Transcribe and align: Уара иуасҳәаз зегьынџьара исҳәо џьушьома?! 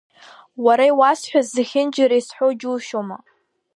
Уара 0.65 0.85
иуасҳәаз 0.91 1.47
зегьынџьара 1.55 2.15
исҳәо 2.19 2.47
џьушьома?! 2.59 3.17